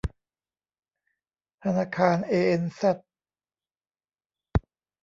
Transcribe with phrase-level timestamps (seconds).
[1.63, 2.97] ธนาคารเอเอ็นแซด